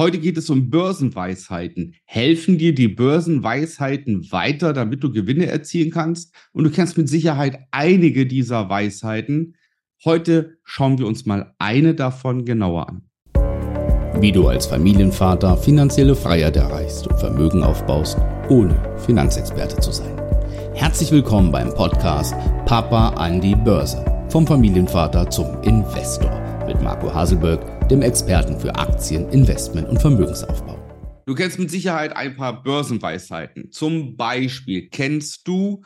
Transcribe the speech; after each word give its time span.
Heute 0.00 0.18
geht 0.18 0.36
es 0.36 0.50
um 0.50 0.70
Börsenweisheiten. 0.70 1.94
Helfen 2.04 2.58
dir 2.58 2.74
die 2.74 2.88
Börsenweisheiten 2.88 4.26
weiter, 4.32 4.72
damit 4.72 5.04
du 5.04 5.12
Gewinne 5.12 5.46
erzielen 5.46 5.92
kannst? 5.92 6.34
Und 6.52 6.64
du 6.64 6.70
kennst 6.70 6.98
mit 6.98 7.08
Sicherheit 7.08 7.60
einige 7.70 8.26
dieser 8.26 8.68
Weisheiten. 8.68 9.54
Heute 10.04 10.58
schauen 10.64 10.98
wir 10.98 11.06
uns 11.06 11.26
mal 11.26 11.54
eine 11.58 11.94
davon 11.94 12.44
genauer 12.44 12.88
an. 12.88 13.02
Wie 14.20 14.32
du 14.32 14.48
als 14.48 14.66
Familienvater 14.66 15.56
finanzielle 15.56 16.16
Freiheit 16.16 16.56
erreichst 16.56 17.06
und 17.06 17.20
Vermögen 17.20 17.62
aufbaust, 17.62 18.18
ohne 18.48 18.74
Finanzexperte 19.06 19.78
zu 19.78 19.92
sein. 19.92 20.20
Herzlich 20.74 21.12
willkommen 21.12 21.52
beim 21.52 21.72
Podcast 21.72 22.34
Papa 22.66 23.10
an 23.10 23.40
die 23.40 23.54
Börse. 23.54 24.04
Vom 24.28 24.44
Familienvater 24.44 25.30
zum 25.30 25.62
Investor 25.62 26.32
mit 26.66 26.82
Marco 26.82 27.14
Haselberg 27.14 27.73
dem 27.90 28.00
Experten 28.00 28.58
für 28.58 28.74
Aktien, 28.74 29.28
Investment 29.28 29.86
und 29.88 30.00
Vermögensaufbau. 30.00 30.78
Du 31.26 31.34
kennst 31.34 31.58
mit 31.58 31.70
Sicherheit 31.70 32.16
ein 32.16 32.34
paar 32.34 32.62
Börsenweisheiten. 32.62 33.70
Zum 33.72 34.16
Beispiel 34.16 34.88
kennst 34.88 35.46
du 35.46 35.84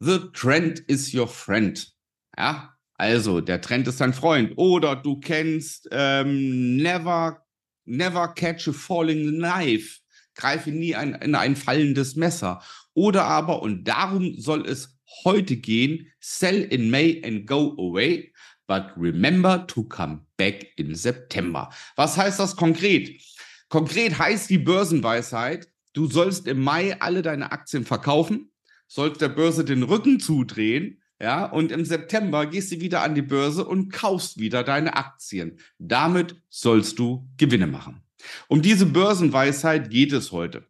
The 0.00 0.18
Trend 0.32 0.80
is 0.80 1.14
your 1.14 1.28
friend. 1.28 1.92
Ja, 2.36 2.74
also 2.94 3.40
der 3.40 3.60
Trend 3.60 3.86
ist 3.86 4.00
dein 4.00 4.12
Freund. 4.12 4.54
Oder 4.56 4.96
du 4.96 5.20
kennst 5.20 5.88
ähm, 5.92 6.76
Never, 6.76 7.44
Never 7.84 8.28
catch 8.34 8.68
a 8.68 8.72
falling 8.72 9.38
knife. 9.38 10.00
Greife 10.34 10.70
nie 10.70 10.96
ein, 10.96 11.14
in 11.14 11.36
ein 11.36 11.54
fallendes 11.54 12.16
Messer. 12.16 12.60
Oder 12.94 13.24
aber, 13.24 13.62
und 13.62 13.84
darum 13.84 14.34
soll 14.36 14.66
es 14.66 14.98
heute 15.24 15.56
gehen, 15.56 16.08
Sell 16.18 16.62
in 16.62 16.90
May 16.90 17.22
and 17.24 17.46
go 17.46 17.72
away 17.78 18.32
but 18.68 18.92
remember 18.96 19.66
to 19.66 19.82
come 19.82 20.20
back 20.36 20.68
in 20.76 20.94
September. 20.94 21.70
Was 21.96 22.16
heißt 22.16 22.38
das 22.38 22.54
konkret? 22.54 23.20
Konkret 23.68 24.16
heißt 24.18 24.48
die 24.48 24.58
Börsenweisheit, 24.58 25.68
du 25.94 26.06
sollst 26.06 26.46
im 26.46 26.62
Mai 26.62 27.00
alle 27.00 27.22
deine 27.22 27.50
Aktien 27.50 27.84
verkaufen, 27.84 28.52
sollst 28.86 29.20
der 29.20 29.30
Börse 29.30 29.64
den 29.64 29.82
Rücken 29.82 30.20
zudrehen, 30.20 31.02
ja, 31.20 31.46
und 31.46 31.72
im 31.72 31.84
September 31.84 32.46
gehst 32.46 32.70
du 32.70 32.80
wieder 32.80 33.02
an 33.02 33.16
die 33.16 33.22
Börse 33.22 33.64
und 33.64 33.92
kaufst 33.92 34.38
wieder 34.38 34.62
deine 34.62 34.96
Aktien. 34.96 35.58
Damit 35.78 36.36
sollst 36.48 37.00
du 37.00 37.28
Gewinne 37.36 37.66
machen. 37.66 38.02
Um 38.46 38.62
diese 38.62 38.86
Börsenweisheit 38.86 39.90
geht 39.90 40.12
es 40.12 40.30
heute. 40.30 40.64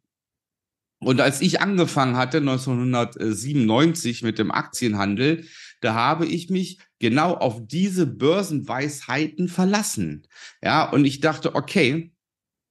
Und 1.01 1.21
als 1.21 1.43
ich 1.43 1.61
angefangen 1.61 2.17
hatte, 2.17 2.39
1997 2.39 4.23
mit 4.23 4.39
dem 4.39 4.51
Aktienhandel, 4.51 5.45
da 5.81 5.95
habe 5.95 6.27
ich 6.27 6.51
mich 6.51 6.81
genau 6.99 7.35
auf 7.35 7.61
diese 7.67 8.07
Börsenweisheiten 8.07 9.49
verlassen. 9.49 10.27
Ja, 10.63 10.91
und 10.91 11.05
ich 11.05 11.21
dachte, 11.21 11.55
okay, 11.55 12.13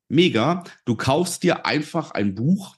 mega, 0.10 0.64
du 0.86 0.96
kaufst 0.96 1.44
dir 1.44 1.66
einfach 1.66 2.12
ein 2.12 2.36
Buch. 2.36 2.76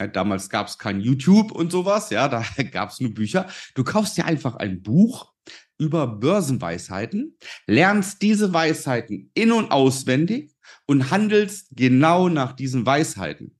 Ja, 0.00 0.06
damals 0.06 0.50
gab 0.50 0.66
es 0.66 0.78
kein 0.78 1.00
YouTube 1.00 1.52
und 1.52 1.70
sowas, 1.70 2.10
ja, 2.10 2.28
da 2.28 2.44
gab 2.70 2.90
es 2.90 3.00
nur 3.00 3.14
Bücher. 3.14 3.48
Du 3.74 3.84
kaufst 3.84 4.16
dir 4.16 4.24
einfach 4.24 4.56
ein 4.56 4.82
Buch 4.82 5.32
über 5.78 6.06
Börsenweisheiten, 6.06 7.36
lernst 7.66 8.22
diese 8.22 8.52
Weisheiten 8.52 9.30
in 9.34 9.52
und 9.52 9.70
auswendig 9.70 10.54
und 10.86 11.10
handelst 11.10 11.68
genau 11.72 12.28
nach 12.28 12.52
diesen 12.52 12.86
Weisheiten. 12.86 13.58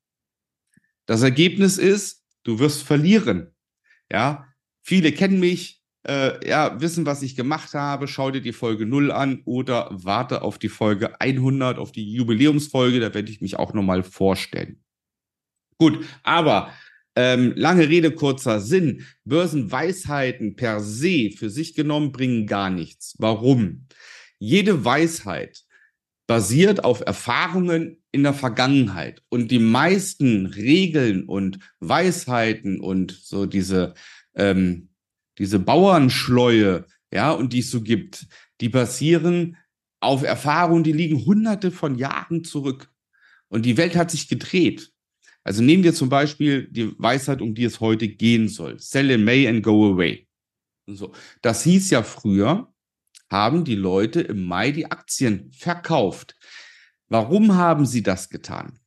Das 1.07 1.23
Ergebnis 1.23 1.79
ist, 1.79 2.25
du 2.45 2.59
wirst 2.59 2.83
verlieren. 2.83 3.55
Ja, 4.11 4.47
viele 4.83 5.13
kennen 5.13 5.41
mich, 5.41 5.81
äh, 6.06 6.48
ja, 6.48 6.81
wissen, 6.81 7.06
was 7.06 7.22
ich 7.22 7.36
gemacht 7.36 7.75
habe, 7.75 8.08
schau 8.08 8.31
dir 8.31 8.41
die 8.41 8.53
Folge 8.53 8.86
0 8.86 9.12
an 9.12 9.42
oder 9.45 9.89
warte 9.92 10.42
auf 10.42 10.59
die 10.59 10.69
Folge 10.69 11.20
100, 11.20 11.78
auf 11.78 11.92
die 11.92 12.12
Jubiläumsfolge, 12.12 13.00
da 13.00 13.14
werde 13.14 13.31
ich 13.31 13.41
mich 13.41 13.59
auch 13.59 13.72
nochmal 13.72 14.03
vorstellen. 14.03 14.83
Gut, 15.78 16.05
aber 16.22 16.72
ähm, 17.14 17.53
lange 17.56 17.89
Rede, 17.89 18.11
kurzer 18.12 18.61
Sinn. 18.61 19.05
Börsenweisheiten 19.25 20.56
per 20.56 20.81
se 20.81 21.31
für 21.37 21.50
sich 21.50 21.75
genommen 21.75 22.12
bringen 22.12 22.47
gar 22.47 22.71
nichts. 22.71 23.15
Warum? 23.19 23.87
Jede 24.38 24.84
Weisheit 24.84 25.65
basiert 26.27 26.84
auf 26.84 27.00
Erfahrungen 27.04 28.03
in 28.10 28.22
der 28.22 28.32
Vergangenheit. 28.32 29.22
Und 29.28 29.50
die 29.50 29.59
meisten 29.59 30.47
Regeln 30.47 31.25
und 31.25 31.59
Weisheiten 31.81 32.81
und 32.81 33.12
so 33.12 33.44
diese 33.44 33.94
ähm, 34.34 34.88
diese 35.42 35.58
Bauernschleue, 35.58 36.86
ja, 37.12 37.32
und 37.32 37.53
die 37.53 37.58
es 37.58 37.72
so 37.72 37.82
gibt, 37.82 38.28
die 38.60 38.69
basieren 38.69 39.56
auf 39.98 40.22
Erfahrungen, 40.22 40.84
die 40.84 40.92
liegen 40.92 41.26
hunderte 41.26 41.72
von 41.72 41.97
Jahren 41.97 42.44
zurück. 42.44 42.92
Und 43.48 43.66
die 43.66 43.76
Welt 43.76 43.97
hat 43.97 44.12
sich 44.12 44.28
gedreht. 44.28 44.92
Also 45.42 45.60
nehmen 45.60 45.82
wir 45.82 45.94
zum 45.94 46.08
Beispiel 46.08 46.69
die 46.70 46.94
Weisheit, 46.97 47.42
um 47.42 47.56
die 47.56 47.64
es 47.64 47.80
heute 47.80 48.06
gehen 48.06 48.48
soll. 48.48 48.78
Sell 48.78 49.10
in 49.10 49.25
May 49.25 49.48
and 49.48 49.64
go 49.64 49.92
away. 49.92 50.28
So. 50.86 51.12
Das 51.41 51.64
hieß 51.64 51.91
ja 51.91 52.04
früher, 52.04 52.72
haben 53.28 53.64
die 53.64 53.74
Leute 53.74 54.20
im 54.20 54.44
Mai 54.44 54.70
die 54.70 54.92
Aktien 54.92 55.50
verkauft. 55.50 56.36
Warum 57.09 57.56
haben 57.56 57.84
sie 57.84 58.04
das 58.04 58.30
getan? 58.30 58.78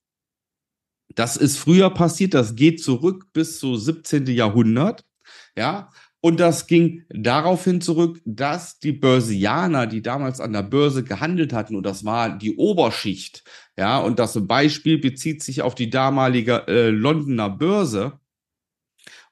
Das 1.15 1.35
ist 1.35 1.57
früher 1.57 1.89
passiert, 1.89 2.33
das 2.33 2.55
geht 2.55 2.81
zurück 2.81 3.33
bis 3.33 3.59
so 3.59 3.75
17. 3.75 4.27
Jahrhundert. 4.27 5.03
Ja, 5.57 5.91
und 6.25 6.39
das 6.39 6.65
ging 6.65 7.03
daraufhin 7.09 7.81
zurück, 7.81 8.19
dass 8.25 8.79
die 8.79 8.93
Börsianer, 8.93 9.85
die 9.85 10.01
damals 10.01 10.39
an 10.39 10.53
der 10.53 10.63
Börse 10.63 11.03
gehandelt 11.03 11.53
hatten, 11.53 11.75
und 11.75 11.83
das 11.83 12.03
war 12.03 12.35
die 12.35 12.55
Oberschicht, 12.55 13.43
ja, 13.77 13.99
und 13.99 14.17
das 14.17 14.47
Beispiel 14.47 14.97
bezieht 14.97 15.43
sich 15.43 15.61
auf 15.61 15.75
die 15.75 15.91
damalige 15.91 16.67
äh, 16.67 16.89
Londoner 16.89 17.51
Börse. 17.51 18.19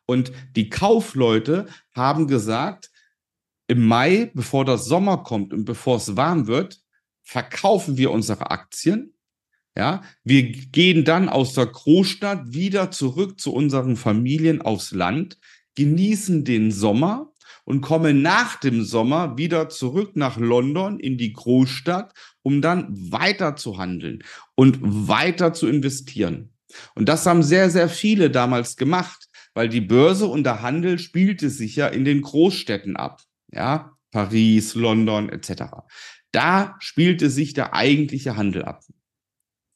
Und 0.06 0.34
die 0.56 0.70
Kaufleute 0.70 1.66
haben 1.96 2.28
gesagt, 2.28 2.92
im 3.66 3.88
Mai, 3.88 4.30
bevor 4.36 4.64
das 4.64 4.86
Sommer 4.86 5.24
kommt 5.24 5.52
und 5.52 5.66
bevor 5.66 5.98
es 5.98 6.16
warm 6.16 6.46
wird, 6.46 6.80
verkaufen 7.24 7.98
wir 7.98 8.12
unsere 8.12 8.52
Aktien. 8.52 9.16
Ja, 9.76 10.03
wir 10.24 10.44
gehen 10.44 11.06
dann 11.06 11.28
aus 11.28 11.56
der 11.56 11.66
Großstadt 11.66 12.53
wieder 12.53 12.92
zurück 12.92 13.42
zu 13.42 13.52
unseren 13.52 13.96
Familien 13.96 14.62
aufs 14.62 14.92
Land 14.92 15.40
genießen 15.75 16.44
den 16.44 16.72
Sommer 16.72 17.34
und 17.66 17.81
kommen 17.81 18.22
nach 18.22 18.57
dem 18.57 18.84
Sommer 18.84 19.38
wieder 19.38 19.69
zurück 19.69 20.16
nach 20.16 20.38
London 20.38 21.00
in 21.00 21.17
die 21.17 21.34
Großstadt, 21.34 22.13
um 22.41 22.61
dann 22.61 22.88
weiter 23.11 23.56
zu 23.56 23.78
handeln 23.78 24.23
und 24.56 24.79
weiter 24.81 25.53
zu 25.53 25.67
investieren. 25.67 26.53
Und 26.95 27.07
das 27.07 27.25
haben 27.25 27.44
sehr, 27.44 27.69
sehr 27.69 27.88
viele 27.88 28.29
damals 28.29 28.75
gemacht, 28.78 29.28
weil 29.53 29.69
die 29.69 29.81
Börse 29.81 30.25
und 30.25 30.44
der 30.44 30.61
Handel 30.61 31.00
spielte 31.00 31.50
sich 31.50 31.75
ja 31.75 31.88
in 31.88 32.05
den 32.05 32.22
Großstädten 32.22 32.97
ab. 32.97 33.22
Ja, 33.51 33.91
Paris, 34.11 34.73
London 34.73 35.29
etc. 35.29 35.63
Da 36.31 36.75
spielte 36.79 37.29
sich 37.29 37.53
der 37.53 37.73
eigentliche 37.73 38.35
Handel 38.35 38.63
ab. 38.66 38.84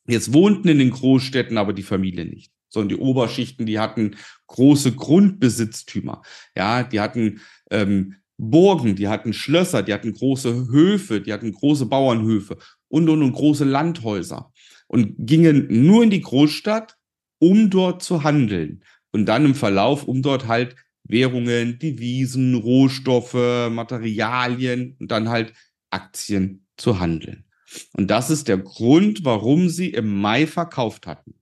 Jetzt 0.08 0.34
wohnten 0.34 0.68
in 0.68 0.80
den 0.80 0.90
Großstädten 0.90 1.58
aber 1.58 1.74
die 1.74 1.84
Familien 1.84 2.30
nicht 2.30 2.52
sondern 2.70 2.90
die 2.90 3.04
Oberschichten, 3.04 3.66
die 3.66 3.80
hatten 3.80 4.16
große 4.48 4.94
Grundbesitztümer. 4.94 6.22
Ja, 6.56 6.84
die 6.84 7.00
hatten 7.00 7.42
ähm, 7.72 8.16
Burgen, 8.38 8.96
die 8.96 9.08
hatten 9.08 9.34
Schlösser, 9.34 9.84
die 9.84 9.94
hatten 9.94 10.14
große 10.14 10.68
Höfe, 10.70 11.22
die 11.22 11.34
hatten 11.34 11.52
große 11.52 11.88
Bauernhöfe 11.88 12.58
und, 12.88 13.10
und, 13.10 13.24
und 13.24 13.34
große 13.34 13.66
Landhäuser 13.66 14.52
und 14.88 15.16
gingen 15.18 15.68
nur 15.86 16.04
in 16.04 16.10
die 16.10 16.22
Großstadt, 16.22 16.96
um 17.40 17.70
dort 17.70 18.04
zu 18.04 18.24
handeln. 18.24 18.84
Und 19.12 19.26
dann 19.26 19.46
im 19.46 19.56
Verlauf, 19.56 20.04
um 20.04 20.22
dort 20.22 20.48
halt 20.48 20.76
Währungen, 21.04 21.80
Devisen, 21.80 22.56
Rohstoffe, 22.56 23.34
Materialien 23.34 24.96
und 25.00 25.10
dann 25.10 25.30
halt 25.30 25.54
Aktien 25.90 26.68
zu 26.76 27.00
handeln. 27.00 27.46
Und 27.94 28.12
das 28.12 28.30
ist 28.30 28.48
der 28.48 28.58
Grund, 28.58 29.26
warum 29.26 29.70
sie 29.70 29.90
im 29.90 30.20
Mai 30.20 30.46
verkauft 30.46 31.08
hatten 31.08 31.37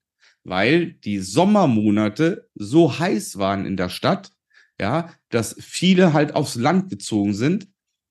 weil 0.46 0.94
die 0.94 1.20
Sommermonate 1.20 2.48
so 2.54 3.00
heiß 3.00 3.38
waren 3.38 3.66
in 3.66 3.76
der 3.76 3.90
Stadt, 3.90 4.32
ja, 4.80 5.12
dass 5.30 5.56
viele 5.60 6.14
halt 6.14 6.36
aufs 6.36 6.56
Land 6.56 6.90
gezogen 6.90 7.34
sind, 7.34 7.68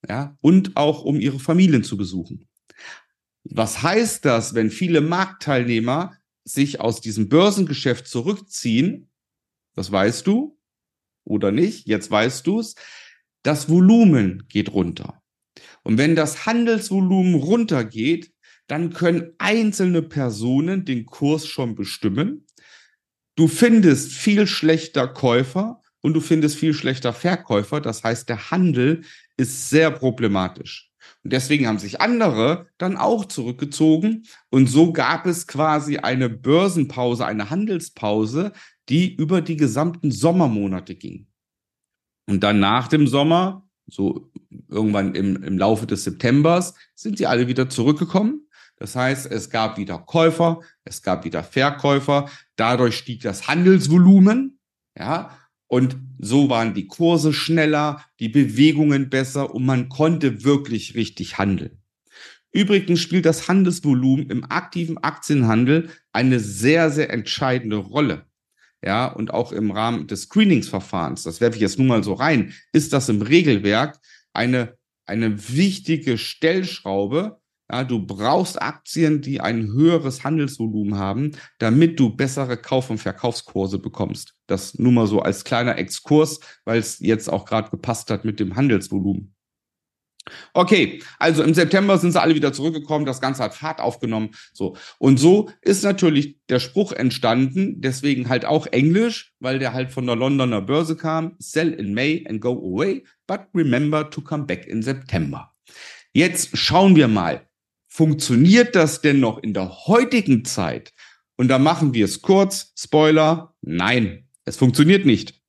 ja, 0.07 0.37
und 0.41 0.77
auch 0.77 1.05
um 1.05 1.19
ihre 1.19 1.39
Familien 1.39 1.85
zu 1.85 1.97
besuchen. 1.97 2.49
Was 3.45 3.83
heißt 3.83 4.25
das, 4.25 4.55
wenn 4.55 4.71
viele 4.71 5.01
Marktteilnehmer 5.01 6.17
sich 6.45 6.81
aus 6.81 7.01
diesem 7.01 7.29
Börsengeschäft 7.29 8.07
zurückziehen? 8.07 9.11
Das 9.75 9.93
weißt 9.93 10.27
du 10.27 10.59
oder 11.25 11.53
nicht? 11.53 11.87
Jetzt 11.87 12.11
weißt 12.11 12.47
du 12.47 12.61
es. 12.61 12.75
Das 13.43 13.69
Volumen 13.69 14.45
geht 14.49 14.73
runter. 14.73 15.23
Und 15.83 15.99
wenn 15.99 16.17
das 16.17 16.47
Handelsvolumen 16.47 17.35
runtergeht, 17.35 18.34
dann 18.67 18.93
können 18.93 19.33
einzelne 19.39 20.03
Personen 20.03 20.85
den 20.85 21.07
Kurs 21.07 21.47
schon 21.47 21.75
bestimmen. 21.75 22.47
Du 23.37 23.49
findest 23.49 24.13
viel 24.13 24.47
schlechter 24.47 25.09
Käufer 25.09 25.83
und 26.01 26.15
du 26.15 26.21
findest 26.21 26.57
viel 26.57 26.75
schlechter 26.75 27.13
Verkäufer. 27.13 27.81
Das 27.81 28.05
heißt, 28.05 28.29
der 28.29 28.51
Handel 28.51 29.03
ist 29.37 29.71
sehr 29.71 29.91
problematisch. 29.91 30.91
Und 31.23 31.33
deswegen 31.33 31.67
haben 31.67 31.79
sich 31.79 32.01
andere 32.01 32.69
dann 32.79 32.97
auch 32.97 33.25
zurückgezogen. 33.25 34.25
Und 34.51 34.69
so 34.69 34.93
gab 34.93 35.27
es 35.27 35.47
quasi 35.47 35.99
eine 35.99 36.29
Börsenpause, 36.29 37.27
eine 37.27 37.51
Handelspause, 37.51 38.53
die 38.89 39.15
über 39.15 39.41
die 39.41 39.57
gesamten 39.57 40.11
Sommermonate 40.11 40.95
ging. 40.95 41.27
Und 42.27 42.43
dann 42.43 42.61
nach 42.61 42.89
dem 42.89 43.07
Sommer, 43.07 43.67
so 43.87 44.31
irgendwann 44.69 45.15
im, 45.15 45.43
im 45.43 45.59
Laufe 45.59 45.87
des 45.87 46.05
Septembers, 46.05 46.75
sind 46.95 47.19
sie 47.19 47.27
alle 47.27 47.49
wieder 47.49 47.69
zurückgekommen. 47.69 48.44
Das 48.77 48.97
heißt, 48.97 49.27
es 49.27 49.51
gab 49.51 49.79
wieder 49.79 49.99
Käufer, 49.99 50.61
es 50.85 51.03
gab 51.03 51.25
wieder 51.25 51.45
Verkäufer. 51.45 52.29
Dadurch 52.57 52.97
stieg 52.97 53.23
das 53.23 53.49
Handelsvolumen. 53.49 54.59
Ja, 54.99 55.37
und 55.67 55.97
so 56.19 56.49
waren 56.51 56.75
die 56.75 56.87
Kurse 56.87 57.33
schneller, 57.33 58.05
die 58.21 58.29
Bewegungen 58.29 59.11
besser 59.11 59.55
und 59.55 59.65
man 59.65 59.89
konnte 59.89 60.45
wirklich 60.45 60.95
richtig 60.95 61.39
handeln. 61.39 61.83
Übrigens 62.53 63.01
spielt 63.01 63.27
das 63.27 63.49
Handelsvolumen 63.49 64.31
im 64.31 64.45
aktiven 64.45 64.99
Aktienhandel 64.99 65.91
eine 66.13 66.39
sehr, 66.39 66.91
sehr 66.91 67.11
entscheidende 67.11 67.77
Rolle. 67.77 68.27
Ja, 68.85 69.07
und 69.07 69.33
auch 69.33 69.51
im 69.51 69.71
Rahmen 69.71 70.07
des 70.07 70.25
Screeningsverfahrens, 70.25 71.25
das 71.25 71.41
werfe 71.41 71.57
ich 71.57 71.63
jetzt 71.63 71.79
nun 71.79 71.89
mal 71.89 72.05
so 72.05 72.13
rein, 72.13 72.53
ist 72.73 72.93
das 72.93 73.09
im 73.09 73.23
Regelwerk 73.23 73.99
eine, 74.33 74.77
eine 75.07 75.49
wichtige 75.49 76.19
Stellschraube, 76.19 77.41
ja, 77.71 77.83
du 77.83 78.05
brauchst 78.05 78.61
Aktien, 78.61 79.23
die 79.23 79.41
ein 79.41 79.73
höheres 79.73 80.23
Handelsvolumen 80.23 80.99
haben, 80.99 81.33
damit 81.59 81.99
du 81.99 82.15
bessere 82.15 82.57
Kauf- 82.57 82.91
und 82.91 82.99
Verkaufskurse 82.99 83.79
bekommst. 83.79 84.35
Das 84.47 84.79
nur 84.79 84.93
mal 84.93 85.07
so 85.07 85.21
als 85.21 85.45
kleiner 85.45 85.79
Exkurs, 85.79 86.41
weil 86.65 86.79
es 86.79 86.99
jetzt 86.99 87.29
auch 87.29 87.47
gerade 87.47 87.71
gepasst 87.71 88.11
hat 88.11 88.25
mit 88.25 88.39
dem 88.39 88.57
Handelsvolumen. 88.57 89.35
Okay, 90.55 91.03
also 91.19 91.43
im 91.43 91.53
September 91.53 91.99
sind 91.99 92.13
sie 92.13 92.21
alle 92.21 92.35
wieder 92.35 92.53
zurückgekommen, 92.53 93.05
das 93.05 93.21
Ganze 93.21 93.43
hat 93.43 93.55
Fahrt 93.55 93.81
aufgenommen. 93.81 94.31
So. 94.53 94.77
Und 94.99 95.19
so 95.19 95.51
ist 95.61 95.85
natürlich 95.85 96.39
der 96.49 96.61
Spruch 96.61 96.93
entstanden, 96.93 97.81
deswegen 97.81 98.29
halt 98.29 98.45
auch 98.47 98.67
Englisch, 98.67 99.35
weil 99.41 99.59
der 99.59 99.75
halt 99.75 99.93
von 99.93 100.07
der 100.07 100.17
Londoner 100.17 100.63
Börse 100.63 100.97
kam. 100.97 101.37
Sell 101.39 101.73
in 101.73 101.93
May 101.93 102.25
and 102.29 102.41
go 102.41 102.53
away, 102.53 103.05
but 103.27 103.41
remember 103.55 104.09
to 104.09 104.23
come 104.23 104.45
back 104.45 104.67
in 104.67 104.83
September. 104.83 105.53
Jetzt 106.13 106.57
schauen 106.57 106.97
wir 106.97 107.09
mal, 107.09 107.47
Funktioniert 107.97 108.75
das 108.75 109.03
denn 109.03 109.21
noch 109.21 109.39
in 109.39 109.55
der 109.55 109.87
heutigen 109.87 110.45
Zeit? 110.45 110.93
Und 111.37 111.47
da 111.47 111.61
machen 111.61 111.95
wir 111.95 112.07
es 112.07 112.23
kurz. 112.23 112.73
Spoiler, 112.77 113.55
nein, 113.61 114.29
es 114.45 114.57
funktioniert 114.57 115.07
nicht. 115.07 115.41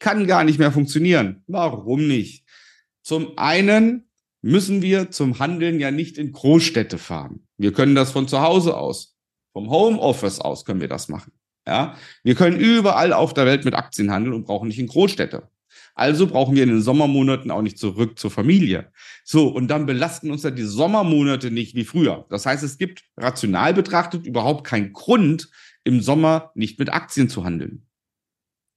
Kann 0.00 0.26
gar 0.26 0.42
nicht 0.42 0.58
mehr 0.58 0.72
funktionieren. 0.72 1.44
Warum 1.46 2.08
nicht? 2.08 2.48
Zum 3.04 3.38
einen 3.38 4.08
müssen 4.42 4.82
wir 4.82 5.12
zum 5.12 5.38
Handeln 5.38 5.78
ja 5.78 5.92
nicht 5.92 6.18
in 6.18 6.32
Großstädte 6.32 6.98
fahren. 6.98 7.46
Wir 7.58 7.72
können 7.72 7.94
das 7.94 8.10
von 8.10 8.26
zu 8.26 8.40
Hause 8.40 8.76
aus, 8.76 9.16
vom 9.52 9.70
Homeoffice 9.70 10.40
aus 10.40 10.64
können 10.64 10.80
wir 10.80 10.88
das 10.88 11.08
machen. 11.08 11.32
Ja, 11.64 11.96
wir 12.24 12.34
können 12.34 12.58
überall 12.58 13.12
auf 13.12 13.34
der 13.34 13.46
Welt 13.46 13.64
mit 13.64 13.74
Aktien 13.74 14.10
handeln 14.10 14.34
und 14.34 14.46
brauchen 14.46 14.66
nicht 14.66 14.80
in 14.80 14.88
Großstädte. 14.88 15.48
Also 15.94 16.26
brauchen 16.26 16.56
wir 16.56 16.64
in 16.64 16.70
den 16.70 16.82
Sommermonaten 16.82 17.50
auch 17.50 17.62
nicht 17.62 17.78
zurück 17.78 18.18
zur 18.18 18.30
Familie. 18.30 18.90
So, 19.22 19.48
und 19.48 19.68
dann 19.68 19.86
belasten 19.86 20.30
uns 20.30 20.42
ja 20.42 20.50
die 20.50 20.64
Sommermonate 20.64 21.50
nicht 21.50 21.74
wie 21.76 21.84
früher. 21.84 22.26
Das 22.30 22.46
heißt, 22.46 22.64
es 22.64 22.78
gibt 22.78 23.04
rational 23.16 23.74
betrachtet 23.74 24.26
überhaupt 24.26 24.64
keinen 24.64 24.92
Grund, 24.92 25.50
im 25.84 26.00
Sommer 26.00 26.50
nicht 26.54 26.78
mit 26.78 26.92
Aktien 26.92 27.28
zu 27.28 27.44
handeln. 27.44 27.86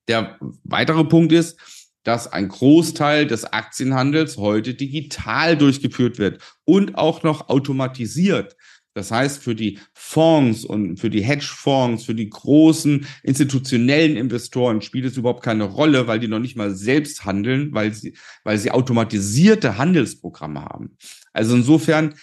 Der 0.08 0.38
weitere 0.64 1.04
Punkt 1.06 1.32
ist, 1.32 1.60
dass 2.04 2.32
ein 2.32 2.48
Großteil 2.48 3.28
des 3.28 3.46
Aktienhandels 3.46 4.38
heute 4.38 4.74
digital 4.74 5.58
durchgeführt 5.58 6.20
wird 6.20 6.42
und 6.64 6.98
auch 6.98 7.24
noch 7.24 7.50
automatisiert. 7.50 8.56
Das 8.98 9.12
heißt, 9.12 9.44
für 9.44 9.54
die 9.54 9.78
Fonds 9.94 10.66
und 10.66 10.98
für 11.00 11.12
die 11.12 11.24
Hedgefonds, 11.24 12.04
für 12.04 12.16
die 12.16 12.32
großen 12.32 13.06
institutionellen 13.22 14.18
Investoren 14.18 14.82
spielt 14.82 15.06
es 15.06 15.18
überhaupt 15.18 15.44
keine 15.44 15.66
Rolle, 15.66 16.08
weil 16.08 16.20
die 16.20 16.28
noch 16.28 16.40
nicht 16.40 16.56
mal 16.56 16.74
selbst 16.74 17.24
handeln, 17.24 17.76
weil 17.76 17.94
sie, 17.94 18.16
weil 18.44 18.58
sie 18.58 18.72
automatisierte 18.72 19.78
Handelsprogramme 19.78 20.66
haben. 20.66 20.98
Also 21.32 21.56
insofern 21.56 22.16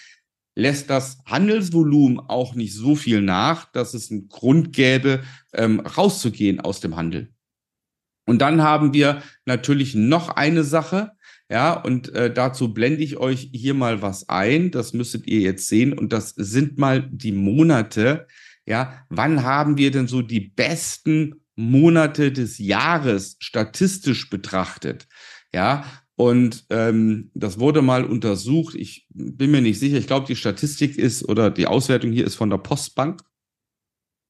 lässt 0.53 0.89
das 0.89 1.19
Handelsvolumen 1.25 2.19
auch 2.19 2.55
nicht 2.55 2.73
so 2.73 2.97
viel 2.97 3.21
nach, 3.21 3.71
dass 3.71 3.93
es 3.93 4.11
einen 4.11 4.27
Grund 4.27 4.73
gäbe, 4.73 5.23
ähm, 5.53 5.79
rauszugehen 5.79 6.59
aus 6.59 6.81
dem 6.81 6.97
Handel. 6.97 7.31
Und 8.27 8.39
dann 8.39 8.61
haben 8.61 8.93
wir 8.93 9.23
natürlich 9.45 9.95
noch 9.95 10.27
eine 10.27 10.65
Sache, 10.65 11.13
ja, 11.49 11.73
und 11.73 12.09
äh, 12.13 12.33
dazu 12.33 12.73
blende 12.73 13.03
ich 13.03 13.17
euch 13.17 13.49
hier 13.53 13.75
mal 13.75 14.01
was 14.01 14.29
ein. 14.29 14.71
Das 14.71 14.93
müsstet 14.93 15.27
ihr 15.27 15.41
jetzt 15.41 15.67
sehen. 15.67 15.93
Und 15.93 16.11
das 16.11 16.29
sind 16.29 16.79
mal 16.79 17.07
die 17.11 17.31
Monate. 17.31 18.27
Ja, 18.65 19.05
wann 19.09 19.43
haben 19.43 19.77
wir 19.77 19.91
denn 19.91 20.07
so 20.07 20.23
die 20.23 20.39
besten 20.39 21.41
Monate 21.55 22.31
des 22.31 22.57
Jahres 22.57 23.37
statistisch 23.39 24.29
betrachtet? 24.29 25.07
Ja, 25.53 25.85
und 26.15 26.65
ähm, 26.71 27.29
das 27.35 27.59
wurde 27.59 27.83
mal 27.83 28.05
untersucht. 28.05 28.73
Ich 28.73 29.05
bin 29.09 29.51
mir 29.51 29.61
nicht 29.61 29.79
sicher. 29.79 29.97
Ich 29.97 30.07
glaube, 30.07 30.25
die 30.25 30.35
Statistik 30.35 30.97
ist 30.97 31.27
oder 31.27 31.51
die 31.51 31.67
Auswertung 31.67 32.11
hier 32.11 32.25
ist 32.25 32.35
von 32.35 32.49
der 32.49 32.57
Postbank. 32.57 33.21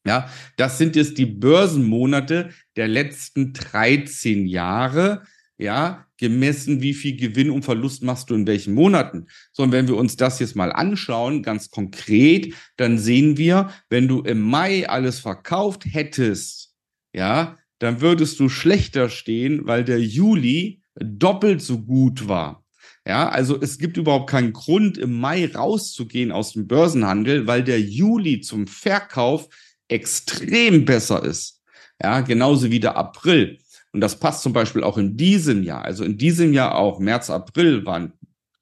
Ja, 0.05 0.29
das 0.57 0.77
sind 0.77 0.95
jetzt 0.95 1.17
die 1.17 1.25
Börsenmonate 1.25 2.49
der 2.75 2.87
letzten 2.87 3.53
13 3.53 4.45
Jahre 4.47 5.23
ja, 5.57 6.05
gemessen, 6.17 6.81
wie 6.81 6.93
viel 6.93 7.15
Gewinn 7.15 7.49
und 7.49 7.63
Verlust 7.63 8.03
machst 8.03 8.29
du 8.29 8.35
in 8.35 8.47
welchen 8.47 8.73
Monaten. 8.73 9.27
So, 9.51 9.63
und 9.63 9.71
wenn 9.71 9.87
wir 9.87 9.95
uns 9.95 10.15
das 10.15 10.39
jetzt 10.39 10.55
mal 10.55 10.71
anschauen, 10.71 11.43
ganz 11.43 11.69
konkret, 11.69 12.53
dann 12.77 12.97
sehen 12.97 13.37
wir, 13.37 13.69
wenn 13.89 14.07
du 14.07 14.21
im 14.21 14.41
Mai 14.41 14.87
alles 14.87 15.19
verkauft 15.19 15.85
hättest, 15.85 16.73
ja, 17.13 17.57
dann 17.79 18.01
würdest 18.01 18.39
du 18.39 18.49
schlechter 18.49 19.09
stehen, 19.09 19.65
weil 19.65 19.83
der 19.83 20.01
Juli 20.01 20.81
doppelt 20.95 21.61
so 21.61 21.79
gut 21.79 22.27
war. 22.27 22.63
Ja, 23.07 23.29
also 23.29 23.59
es 23.61 23.77
gibt 23.77 23.97
überhaupt 23.97 24.29
keinen 24.29 24.51
Grund, 24.51 24.97
im 24.97 25.19
Mai 25.19 25.45
rauszugehen 25.53 26.31
aus 26.31 26.53
dem 26.53 26.67
Börsenhandel, 26.67 27.45
weil 27.45 27.63
der 27.63 27.79
Juli 27.79 28.41
zum 28.41 28.65
Verkauf 28.65 29.47
extrem 29.87 30.85
besser 30.85 31.23
ist. 31.23 31.61
Ja, 32.01 32.21
genauso 32.21 32.71
wie 32.71 32.79
der 32.79 32.97
April. 32.97 33.59
Und 33.95 34.01
das 34.01 34.19
passt 34.19 34.43
zum 34.43 34.51
Beispiel 34.51 34.83
auch 34.83 34.97
in 34.97 35.15
diesem 35.15 35.63
Jahr. 35.63 35.85
Also 35.85 36.03
in 36.03 36.17
diesem 36.17 36.51
Jahr 36.51 36.75
auch 36.75 36.99
März, 36.99 37.29
April 37.29 37.85
waren 37.85 38.11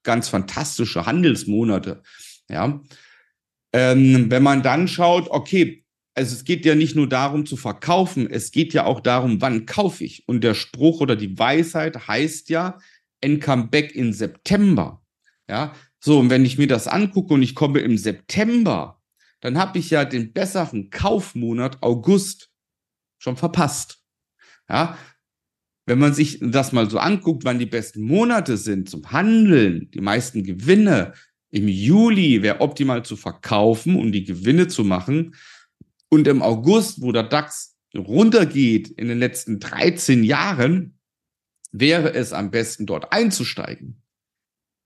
ganz 0.04 0.28
fantastische 0.28 1.06
Handelsmonate. 1.06 2.04
Ja. 2.48 2.80
Ähm, 3.72 4.30
wenn 4.30 4.44
man 4.44 4.62
dann 4.62 4.86
schaut, 4.86 5.28
okay, 5.30 5.84
also 6.14 6.36
es 6.36 6.44
geht 6.44 6.64
ja 6.64 6.76
nicht 6.76 6.94
nur 6.94 7.08
darum 7.08 7.46
zu 7.46 7.56
verkaufen, 7.56 8.30
es 8.30 8.52
geht 8.52 8.72
ja 8.74 8.84
auch 8.84 9.00
darum, 9.00 9.40
wann 9.40 9.66
kaufe 9.66 10.04
ich. 10.04 10.28
Und 10.28 10.44
der 10.44 10.54
Spruch 10.54 11.00
oder 11.00 11.16
die 11.16 11.36
Weisheit 11.36 12.06
heißt 12.06 12.48
ja, 12.48 12.78
and 13.20 13.42
come 13.42 13.66
back 13.66 13.92
in 13.92 14.12
September. 14.12 15.02
Ja, 15.48 15.74
so, 15.98 16.20
und 16.20 16.30
wenn 16.30 16.44
ich 16.44 16.58
mir 16.58 16.68
das 16.68 16.86
angucke 16.86 17.34
und 17.34 17.42
ich 17.42 17.56
komme 17.56 17.80
im 17.80 17.98
September, 17.98 19.02
dann 19.40 19.58
habe 19.58 19.80
ich 19.80 19.90
ja 19.90 20.04
den 20.04 20.32
besseren 20.32 20.90
Kaufmonat 20.90 21.82
August 21.82 22.52
schon 23.18 23.36
verpasst. 23.36 23.98
Ja, 24.68 24.96
wenn 25.86 25.98
man 25.98 26.14
sich 26.14 26.38
das 26.40 26.72
mal 26.72 26.88
so 26.88 26.98
anguckt, 26.98 27.44
wann 27.44 27.58
die 27.58 27.66
besten 27.66 28.02
Monate 28.02 28.56
sind 28.56 28.88
zum 28.88 29.10
Handeln, 29.12 29.90
die 29.92 30.00
meisten 30.00 30.42
Gewinne, 30.42 31.12
im 31.50 31.68
Juli 31.68 32.42
wäre 32.42 32.60
optimal 32.60 33.04
zu 33.04 33.16
verkaufen, 33.16 33.96
um 33.96 34.10
die 34.10 34.24
Gewinne 34.24 34.66
zu 34.66 34.82
machen. 34.82 35.36
Und 36.08 36.26
im 36.26 36.42
August, 36.42 37.00
wo 37.00 37.12
der 37.12 37.22
DAX 37.22 37.76
runtergeht 37.94 38.88
in 38.88 39.06
den 39.06 39.18
letzten 39.18 39.60
13 39.60 40.24
Jahren, 40.24 40.98
wäre 41.70 42.12
es 42.12 42.32
am 42.32 42.50
besten 42.50 42.86
dort 42.86 43.12
einzusteigen. 43.12 44.02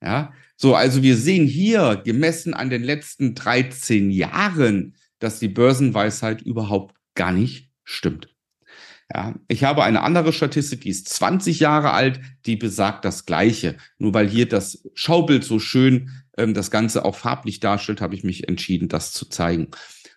Ja, 0.03 0.33
so, 0.57 0.75
also 0.75 1.03
wir 1.03 1.17
sehen 1.17 1.47
hier 1.47 2.03
gemessen 2.05 2.55
an 2.55 2.71
den 2.71 2.83
letzten 2.83 3.35
13 3.35 4.11
Jahren, 4.11 4.97
dass 5.19 5.39
die 5.39 5.49
Börsenweisheit 5.49 6.43
überhaupt 6.43 6.97
gar 7.15 7.33
nicht 7.33 7.71
stimmt. 7.85 8.35
Ja, 9.15 9.35
ich 9.49 9.65
habe 9.65 9.85
eine 9.85 10.03
andere 10.03 10.35
Statistik, 10.35 10.83
die 10.83 10.91
ist 10.91 11.09
20 11.09 11.61
Jahre 11.61 11.93
alt, 11.93 12.21
die 12.45 12.57
besagt 12.57 13.07
das 13.07 13.25
Gleiche. 13.25 13.77
Nur 13.99 14.13
weil 14.13 14.29
hier 14.29 14.47
das 14.47 14.87
Schaubild 14.95 15.45
so 15.45 15.59
schön 15.59 16.11
ähm, 16.37 16.53
das 16.53 16.71
Ganze 16.71 17.05
auch 17.05 17.17
farblich 17.17 17.61
darstellt, 17.61 18.03
habe 18.03 18.15
ich 18.15 18.23
mich 18.23 18.49
entschieden, 18.49 18.89
das 18.89 19.13
zu 19.13 19.27
zeigen. 19.27 19.69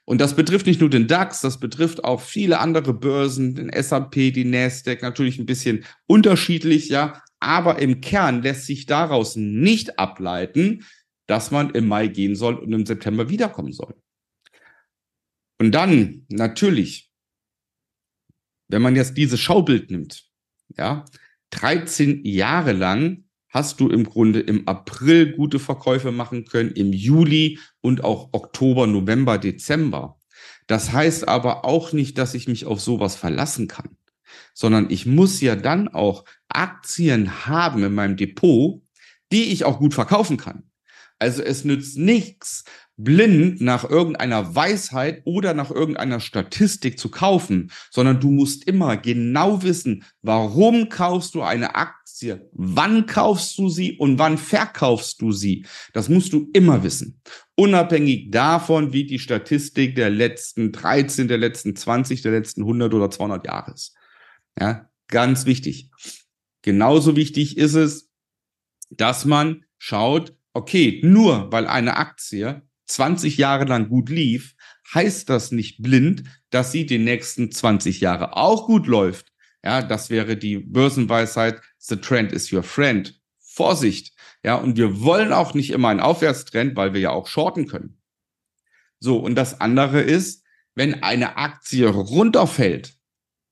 Und 0.04 0.20
das 0.20 0.36
betrifft 0.36 0.66
nicht 0.66 0.82
nur 0.82 0.90
den 0.90 1.08
DAX, 1.08 1.40
das 1.42 1.60
betrifft 1.60 2.04
auch 2.04 2.22
viele 2.22 2.60
andere 2.60 2.94
Börsen, 2.94 3.56
den 3.56 3.72
SAP, 3.72 4.14
die 4.14 4.44
Nasdaq, 4.44 5.02
natürlich 5.02 5.40
ein 5.40 5.46
bisschen 5.46 5.86
unterschiedlich, 6.08 6.90
ja. 6.90 7.22
Aber 7.40 7.80
im 7.80 8.02
Kern 8.02 8.42
lässt 8.42 8.66
sich 8.66 8.88
daraus 8.88 9.36
nicht 9.36 10.00
ableiten, 10.00 10.86
dass 11.28 11.50
man 11.50 11.70
im 11.72 11.88
Mai 11.88 12.08
gehen 12.08 12.36
soll 12.36 12.56
und 12.56 12.74
im 12.74 12.86
September 12.86 13.30
wiederkommen 13.30 13.72
soll. 13.72 13.96
Und 15.60 15.72
dann 15.72 16.26
natürlich 16.30 17.11
wenn 18.72 18.82
man 18.82 18.96
jetzt 18.96 19.18
dieses 19.18 19.40
Schaubild 19.40 19.92
nimmt, 19.92 20.24
ja, 20.78 21.06
13 21.52 22.26
Jahre 22.26 22.72
lang 22.72 23.26
hast 23.50 23.82
du 23.82 23.90
im 23.90 24.06
Grunde 24.06 24.40
im 24.40 24.68
April 24.68 25.34
gute 25.34 25.60
Verkäufe 25.60 26.12
machen 26.12 26.46
können, 26.46 26.72
im 26.72 26.94
Juli 26.94 27.60
und 27.82 28.04
auch 28.04 28.30
Oktober, 28.32 28.88
November, 28.88 29.38
Dezember. 29.38 30.18
Das 30.68 30.94
heißt 30.94 31.28
aber 31.28 31.66
auch 31.66 31.92
nicht, 31.92 32.18
dass 32.18 32.34
ich 32.34 32.48
mich 32.48 32.66
auf 32.66 32.80
sowas 32.80 33.16
verlassen 33.18 33.68
kann, 33.68 33.98
sondern 34.54 34.90
ich 34.90 35.06
muss 35.06 35.42
ja 35.42 35.58
dann 35.58 35.90
auch 35.90 36.24
Aktien 36.48 37.46
haben 37.46 37.84
in 37.84 37.94
meinem 37.94 38.16
Depot, 38.16 38.82
die 39.34 39.52
ich 39.52 39.66
auch 39.66 39.80
gut 39.80 39.94
verkaufen 39.94 40.38
kann. 40.38 40.71
Also 41.22 41.44
es 41.44 41.64
nützt 41.66 42.00
nichts, 42.00 42.64
blind 42.98 43.62
nach 43.62 43.88
irgendeiner 43.88 44.56
Weisheit 44.56 45.22
oder 45.24 45.54
nach 45.54 45.70
irgendeiner 45.70 46.20
Statistik 46.20 46.98
zu 46.98 47.10
kaufen, 47.10 47.72
sondern 47.92 48.20
du 48.20 48.32
musst 48.32 48.68
immer 48.68 48.98
genau 48.98 49.62
wissen, 49.62 50.04
warum 50.24 50.90
kaufst 50.90 51.36
du 51.36 51.44
eine 51.44 51.76
Aktie, 51.76 52.50
wann 52.54 53.06
kaufst 53.06 53.56
du 53.60 53.70
sie 53.70 53.98
und 54.00 54.18
wann 54.18 54.40
verkaufst 54.40 55.22
du 55.22 55.32
sie. 55.32 55.68
Das 55.94 56.10
musst 56.10 56.34
du 56.34 56.50
immer 56.54 56.82
wissen. 56.82 57.22
Unabhängig 57.54 58.32
davon, 58.32 58.92
wie 58.92 59.06
die 59.06 59.20
Statistik 59.20 59.94
der 59.94 60.10
letzten 60.10 60.72
13, 60.72 61.28
der 61.28 61.38
letzten 61.38 61.76
20, 61.76 62.24
der 62.24 62.32
letzten 62.32 62.62
100 62.62 62.96
oder 62.96 63.12
200 63.12 63.46
Jahre 63.46 63.74
ist. 63.76 63.94
Ja, 64.60 64.90
ganz 65.08 65.46
wichtig. 65.46 65.92
Genauso 66.64 67.16
wichtig 67.16 67.60
ist 67.60 67.76
es, 67.76 68.10
dass 68.90 69.26
man 69.26 69.66
schaut, 69.78 70.36
okay, 70.54 71.02
nur 71.04 71.52
weil 71.52 71.68
eine 71.68 71.98
Aktie 71.98 72.62
20 72.88 73.38
Jahre 73.38 73.66
lang 73.66 73.90
gut 73.90 74.10
lief, 74.10 74.56
heißt 74.94 75.30
das 75.30 75.52
nicht 75.52 75.82
blind, 75.82 76.24
dass 76.50 76.72
sie 76.72 76.86
die 76.86 76.98
nächsten 76.98 77.52
20 77.52 78.02
Jahre 78.02 78.36
auch 78.36 78.68
gut 78.68 78.88
läuft. 78.88 79.32
Ja, 79.64 79.82
das 79.82 80.10
wäre 80.10 80.38
die 80.38 80.58
Börsenweisheit, 80.58 81.62
the 81.78 81.96
trend 81.96 82.32
is 82.32 82.52
your 82.52 82.64
friend. 82.64 83.20
Vorsicht. 83.40 84.14
Ja, 84.44 84.56
und 84.56 84.78
wir 84.78 85.02
wollen 85.02 85.34
auch 85.34 85.54
nicht 85.54 85.72
immer 85.72 85.90
einen 85.90 86.00
Aufwärtstrend, 86.00 86.76
weil 86.76 86.94
wir 86.94 87.02
ja 87.02 87.12
auch 87.12 87.28
shorten 87.28 87.68
können. 87.68 88.02
So, 89.00 89.18
und 89.18 89.36
das 89.36 89.62
andere 89.62 90.02
ist, 90.02 90.44
wenn 90.74 91.04
eine 91.04 91.38
Aktie 91.38 91.88
runterfällt, 91.88 92.96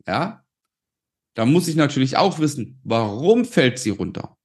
ja, 0.08 0.46
dann 1.36 1.52
muss 1.52 1.68
ich 1.68 1.76
natürlich 1.76 2.18
auch 2.18 2.40
wissen, 2.40 2.80
warum 2.84 3.46
fällt 3.46 3.78
sie 3.80 3.92
runter? 3.92 4.39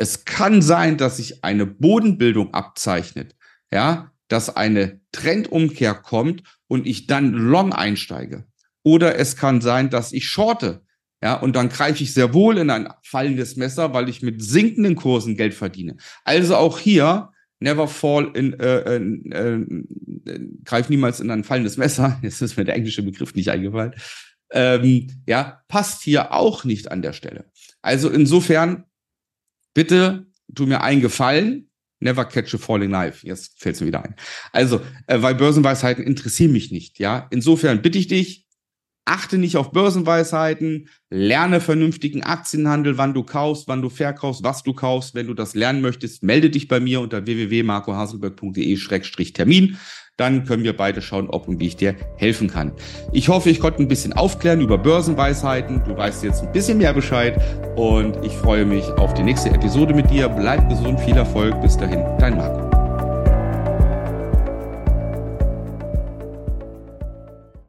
Es 0.00 0.24
kann 0.24 0.62
sein, 0.62 0.96
dass 0.96 1.18
sich 1.18 1.44
eine 1.44 1.66
Bodenbildung 1.66 2.54
abzeichnet, 2.54 3.36
ja, 3.70 4.10
dass 4.28 4.56
eine 4.56 5.02
Trendumkehr 5.12 5.92
kommt 5.92 6.42
und 6.68 6.86
ich 6.86 7.06
dann 7.06 7.34
long 7.34 7.74
einsteige. 7.74 8.46
Oder 8.82 9.18
es 9.18 9.36
kann 9.36 9.60
sein, 9.60 9.90
dass 9.90 10.14
ich 10.14 10.26
shorte, 10.26 10.86
ja, 11.22 11.34
und 11.34 11.54
dann 11.54 11.68
greife 11.68 12.02
ich 12.02 12.14
sehr 12.14 12.32
wohl 12.32 12.56
in 12.56 12.70
ein 12.70 12.88
fallendes 13.02 13.56
Messer, 13.56 13.92
weil 13.92 14.08
ich 14.08 14.22
mit 14.22 14.42
sinkenden 14.42 14.96
Kursen 14.96 15.36
Geld 15.36 15.52
verdiene. 15.52 15.98
Also 16.24 16.56
auch 16.56 16.78
hier, 16.78 17.28
never 17.58 17.86
fall 17.86 18.30
in, 18.32 18.58
äh, 18.58 18.96
äh, 18.96 19.02
äh, 19.32 20.40
greif 20.64 20.88
niemals 20.88 21.20
in 21.20 21.30
ein 21.30 21.44
fallendes 21.44 21.76
Messer. 21.76 22.18
Jetzt 22.22 22.40
ist 22.40 22.56
mir 22.56 22.64
der 22.64 22.76
englische 22.76 23.02
Begriff 23.02 23.34
nicht 23.34 23.50
eingefallen. 23.50 23.94
Ähm, 24.50 25.08
ja, 25.26 25.60
passt 25.68 26.02
hier 26.02 26.32
auch 26.32 26.64
nicht 26.64 26.90
an 26.90 27.02
der 27.02 27.12
Stelle. 27.12 27.50
Also 27.82 28.08
insofern 28.08 28.84
bitte 29.74 30.26
tu 30.54 30.66
mir 30.66 30.82
einen 30.82 31.00
Gefallen, 31.00 31.70
never 32.00 32.24
catch 32.24 32.54
a 32.54 32.58
falling 32.58 32.90
knife. 32.90 33.26
Jetzt 33.26 33.60
fällt 33.60 33.76
es 33.76 33.80
mir 33.80 33.86
wieder 33.88 34.04
ein. 34.04 34.14
Also, 34.52 34.80
äh, 35.06 35.22
weil 35.22 35.34
Börsenweisheiten 35.34 36.04
interessieren 36.04 36.52
mich 36.52 36.70
nicht, 36.72 36.98
ja. 36.98 37.26
Insofern 37.30 37.80
bitte 37.82 37.98
ich 37.98 38.08
dich, 38.08 38.46
achte 39.04 39.36
nicht 39.38 39.56
auf 39.56 39.70
Börsenweisheiten, 39.72 40.88
lerne 41.10 41.60
vernünftigen 41.60 42.22
Aktienhandel, 42.22 42.96
wann 42.98 43.14
du 43.14 43.24
kaufst, 43.24 43.66
wann 43.68 43.82
du 43.82 43.90
verkaufst, 43.90 44.44
was 44.44 44.62
du 44.62 44.72
kaufst. 44.72 45.14
Wenn 45.14 45.26
du 45.26 45.34
das 45.34 45.54
lernen 45.54 45.82
möchtest, 45.82 46.22
melde 46.22 46.48
dich 46.50 46.68
bei 46.68 46.78
mir 46.80 47.00
unter 47.00 47.26
www.marcohaselberg.de-termin 47.26 49.78
dann 50.20 50.44
können 50.44 50.62
wir 50.62 50.76
beide 50.76 51.00
schauen, 51.00 51.28
ob 51.30 51.48
und 51.48 51.58
wie 51.60 51.66
ich 51.66 51.76
dir 51.76 51.94
helfen 52.16 52.48
kann. 52.48 52.72
Ich 53.12 53.28
hoffe, 53.30 53.48
ich 53.48 53.58
konnte 53.58 53.82
ein 53.82 53.88
bisschen 53.88 54.12
aufklären 54.12 54.60
über 54.60 54.76
Börsenweisheiten. 54.76 55.82
Du 55.86 55.96
weißt 55.96 56.22
jetzt 56.22 56.42
ein 56.42 56.52
bisschen 56.52 56.78
mehr 56.78 56.92
Bescheid 56.92 57.40
und 57.74 58.22
ich 58.22 58.36
freue 58.36 58.66
mich 58.66 58.84
auf 58.92 59.14
die 59.14 59.22
nächste 59.22 59.50
Episode 59.50 59.94
mit 59.94 60.10
dir. 60.10 60.28
Bleib 60.28 60.68
gesund, 60.68 61.00
viel 61.00 61.16
Erfolg. 61.16 61.60
Bis 61.62 61.76
dahin, 61.76 62.04
dein 62.18 62.36
Marco. 62.36 62.69